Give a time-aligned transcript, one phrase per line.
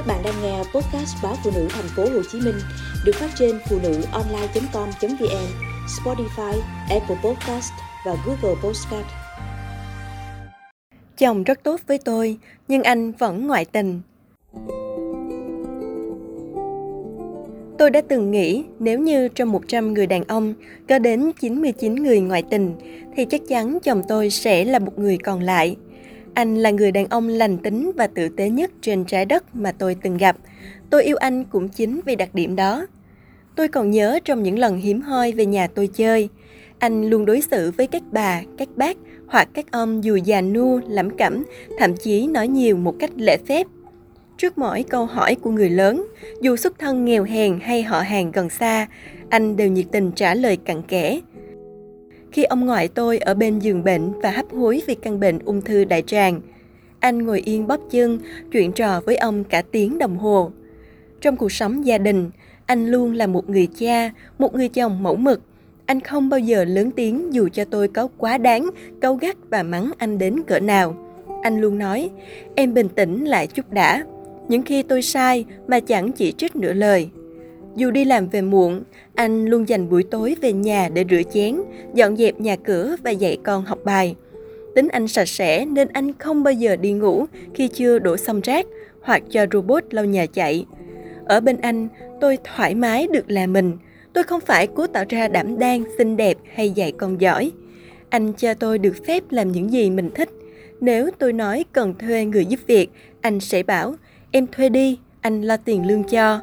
[0.00, 2.54] Các bạn đang nghe podcast báo phụ nữ thành phố Hồ Chí Minh
[3.04, 5.46] được phát trên phụ nữ online.com.vn,
[5.86, 7.72] Spotify, Apple Podcast
[8.06, 9.06] và Google Podcast.
[11.18, 14.00] Chồng rất tốt với tôi, nhưng anh vẫn ngoại tình.
[17.78, 20.54] Tôi đã từng nghĩ nếu như trong 100 người đàn ông
[20.88, 22.74] có đến 99 người ngoại tình
[23.16, 25.76] thì chắc chắn chồng tôi sẽ là một người còn lại–
[26.34, 29.72] anh là người đàn ông lành tính và tử tế nhất trên trái đất mà
[29.72, 30.36] tôi từng gặp.
[30.90, 32.86] Tôi yêu anh cũng chính vì đặc điểm đó.
[33.56, 36.28] Tôi còn nhớ trong những lần hiếm hoi về nhà tôi chơi,
[36.78, 40.80] anh luôn đối xử với các bà, các bác hoặc các ông dù già nua,
[40.88, 41.44] lẩm cẩm,
[41.78, 43.66] thậm chí nói nhiều một cách lễ phép.
[44.38, 46.06] Trước mỗi câu hỏi của người lớn,
[46.40, 48.86] dù xuất thân nghèo hèn hay họ hàng gần xa,
[49.28, 51.20] anh đều nhiệt tình trả lời cặn kẽ,
[52.32, 55.62] khi ông ngoại tôi ở bên giường bệnh và hấp hối vì căn bệnh ung
[55.62, 56.40] thư đại tràng.
[57.00, 58.18] Anh ngồi yên bóp chân,
[58.52, 60.50] chuyện trò với ông cả tiếng đồng hồ.
[61.20, 62.30] Trong cuộc sống gia đình,
[62.66, 65.40] anh luôn là một người cha, một người chồng mẫu mực.
[65.86, 69.62] Anh không bao giờ lớn tiếng dù cho tôi có quá đáng, câu gắt và
[69.62, 70.96] mắng anh đến cỡ nào.
[71.42, 72.10] Anh luôn nói,
[72.54, 74.04] em bình tĩnh lại chút đã.
[74.48, 77.10] Những khi tôi sai mà chẳng chỉ trích nửa lời.
[77.76, 78.82] Dù đi làm về muộn,
[79.14, 81.60] anh luôn dành buổi tối về nhà để rửa chén,
[81.94, 84.14] dọn dẹp nhà cửa và dạy con học bài.
[84.74, 88.40] Tính anh sạch sẽ nên anh không bao giờ đi ngủ khi chưa đổ xong
[88.40, 88.66] rác
[89.02, 90.66] hoặc cho robot lau nhà chạy.
[91.24, 91.88] Ở bên anh,
[92.20, 93.72] tôi thoải mái được là mình.
[94.12, 97.52] Tôi không phải cố tạo ra đảm đang, xinh đẹp hay dạy con giỏi.
[98.08, 100.28] Anh cho tôi được phép làm những gì mình thích.
[100.80, 102.90] Nếu tôi nói cần thuê người giúp việc,
[103.20, 103.94] anh sẽ bảo,
[104.30, 106.40] em thuê đi, anh lo tiền lương cho.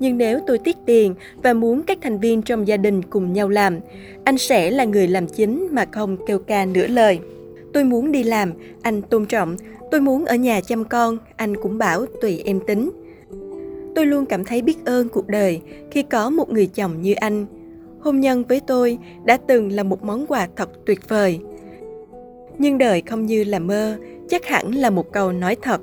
[0.00, 3.48] Nhưng nếu tôi tiết tiền và muốn các thành viên trong gia đình cùng nhau
[3.48, 3.78] làm,
[4.24, 7.18] anh sẽ là người làm chính mà không kêu ca nửa lời.
[7.72, 9.56] Tôi muốn đi làm, anh tôn trọng.
[9.90, 12.90] Tôi muốn ở nhà chăm con, anh cũng bảo tùy em tính.
[13.94, 17.46] Tôi luôn cảm thấy biết ơn cuộc đời khi có một người chồng như anh.
[18.00, 21.40] Hôn nhân với tôi đã từng là một món quà thật tuyệt vời.
[22.58, 23.96] Nhưng đời không như là mơ,
[24.28, 25.80] chắc hẳn là một câu nói thật.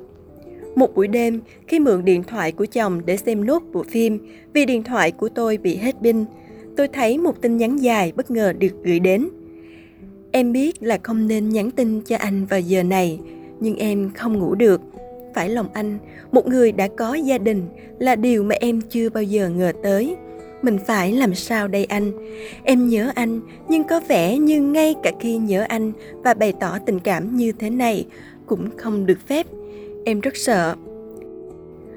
[0.78, 4.18] Một buổi đêm, khi mượn điện thoại của chồng để xem nốt bộ phim,
[4.52, 6.24] vì điện thoại của tôi bị hết pin,
[6.76, 9.28] tôi thấy một tin nhắn dài bất ngờ được gửi đến.
[10.32, 13.18] Em biết là không nên nhắn tin cho anh vào giờ này,
[13.60, 14.80] nhưng em không ngủ được.
[15.34, 15.98] Phải lòng anh,
[16.32, 17.62] một người đã có gia đình
[17.98, 20.16] là điều mà em chưa bao giờ ngờ tới.
[20.62, 22.12] Mình phải làm sao đây anh?
[22.64, 25.92] Em nhớ anh, nhưng có vẻ như ngay cả khi nhớ anh
[26.24, 28.06] và bày tỏ tình cảm như thế này
[28.46, 29.46] cũng không được phép
[30.04, 30.74] em rất sợ.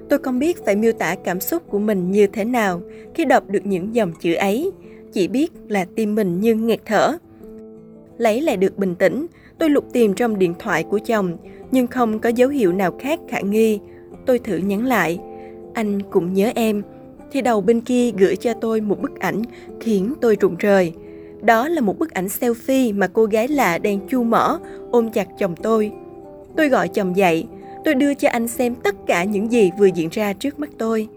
[0.10, 2.82] Tôi không biết phải miêu tả cảm xúc của mình như thế nào
[3.16, 4.72] khi đọc được những dòng chữ ấy,
[5.14, 7.18] chỉ biết là tim mình như nghẹt thở.
[8.18, 9.28] Lấy lại được bình tĩnh,
[9.60, 11.38] tôi lục tìm trong điện thoại của chồng,
[11.72, 13.80] nhưng không có dấu hiệu nào khác khả nghi.
[14.26, 15.20] Tôi thử nhắn lại,
[15.74, 16.82] anh cũng nhớ em.
[17.32, 19.42] Thì đầu bên kia gửi cho tôi một bức ảnh
[19.80, 20.94] khiến tôi rụng rời.
[21.42, 24.60] Đó là một bức ảnh selfie mà cô gái lạ đang chu mỏ,
[24.92, 25.92] ôm chặt chồng tôi.
[26.58, 27.46] Tôi gọi chồng dậy,
[27.86, 31.08] Tôi đưa cho anh xem tất cả những gì vừa diễn ra trước mắt tôi.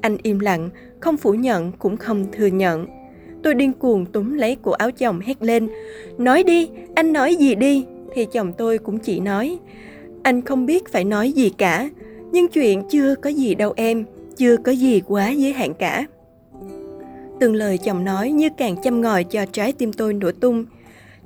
[0.00, 0.70] Anh im lặng,
[1.00, 2.86] không phủ nhận cũng không thừa nhận.
[3.42, 5.68] Tôi điên cuồng túm lấy cổ áo chồng hét lên.
[6.18, 7.84] Nói đi, anh nói gì đi.
[8.14, 9.58] Thì chồng tôi cũng chỉ nói.
[10.22, 11.90] Anh không biết phải nói gì cả.
[12.32, 14.04] Nhưng chuyện chưa có gì đâu em.
[14.36, 16.06] Chưa có gì quá giới hạn cả.
[17.40, 20.64] Từng lời chồng nói như càng châm ngòi cho trái tim tôi nổ tung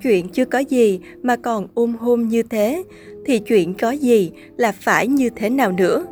[0.03, 2.83] chuyện chưa có gì mà còn um ôm hôn như thế,
[3.27, 6.05] thì chuyện có gì là phải như thế nào nữa?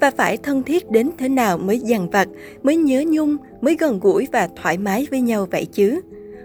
[0.00, 2.28] Và phải thân thiết đến thế nào mới dằn vặt,
[2.62, 6.00] mới nhớ nhung, mới gần gũi và thoải mái với nhau vậy chứ?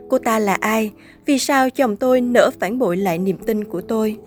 [0.10, 0.92] Cô ta là ai?
[1.26, 4.18] Vì sao chồng tôi nỡ phản bội lại niềm tin của tôi?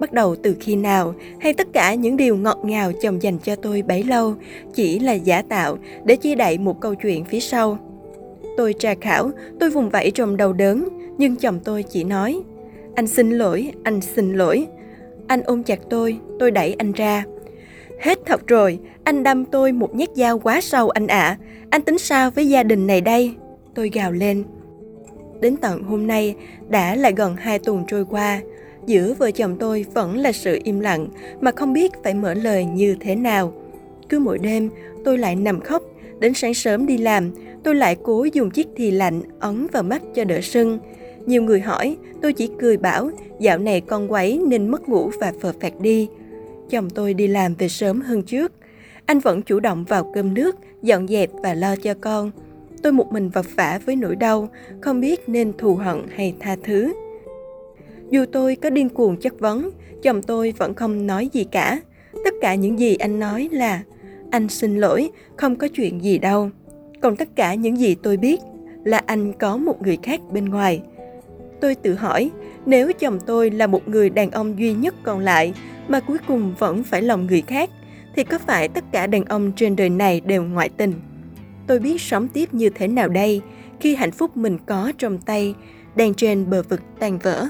[0.00, 3.56] Bắt đầu từ khi nào hay tất cả những điều ngọt ngào chồng dành cho
[3.56, 4.34] tôi bấy lâu
[4.74, 7.78] chỉ là giả tạo để chia đậy một câu chuyện phía sau?
[8.56, 9.30] Tôi tra khảo,
[9.60, 10.88] tôi vùng vẫy trong đầu đớn
[11.18, 12.42] nhưng chồng tôi chỉ nói,
[12.94, 14.66] anh xin lỗi, anh xin lỗi.
[15.26, 17.24] Anh ôm chặt tôi tôi đẩy anh ra.
[18.00, 21.20] Hết thật rồi, anh đâm tôi một nhát dao quá sâu anh ạ.
[21.20, 21.38] À.
[21.70, 23.34] anh tính sao với gia đình này đây?
[23.74, 24.44] Tôi gào lên.
[25.40, 26.34] Đến tận hôm nay,
[26.68, 28.40] đã là gần hai tuần trôi qua.
[28.86, 31.08] Giữa vợ chồng tôi vẫn là sự im lặng,
[31.40, 33.52] mà không biết phải mở lời như thế nào.
[34.08, 34.70] Cứ mỗi đêm,
[35.04, 35.82] tôi lại nằm khóc.
[36.20, 37.30] Đến sáng sớm đi làm,
[37.64, 40.78] tôi lại cố dùng chiếc thì lạnh ấn vào mắt cho đỡ sưng
[41.28, 43.10] nhiều người hỏi, tôi chỉ cười bảo,
[43.40, 46.08] dạo này con quấy nên mất ngủ và phờ phạt đi.
[46.70, 48.52] Chồng tôi đi làm về sớm hơn trước.
[49.06, 52.30] Anh vẫn chủ động vào cơm nước, dọn dẹp và lo cho con.
[52.82, 54.48] Tôi một mình vật vả với nỗi đau,
[54.80, 56.92] không biết nên thù hận hay tha thứ.
[58.10, 59.70] Dù tôi có điên cuồng chất vấn,
[60.02, 61.80] chồng tôi vẫn không nói gì cả.
[62.24, 63.82] Tất cả những gì anh nói là
[64.30, 66.50] Anh xin lỗi, không có chuyện gì đâu.
[67.00, 68.40] Còn tất cả những gì tôi biết
[68.84, 70.82] là anh có một người khác bên ngoài.
[71.60, 72.30] Tôi tự hỏi,
[72.66, 75.52] nếu chồng tôi là một người đàn ông duy nhất còn lại
[75.88, 77.70] mà cuối cùng vẫn phải lòng người khác,
[78.16, 80.92] thì có phải tất cả đàn ông trên đời này đều ngoại tình?
[81.66, 83.40] Tôi biết sống tiếp như thế nào đây
[83.80, 85.54] khi hạnh phúc mình có trong tay
[85.96, 87.48] đang trên bờ vực tan vỡ.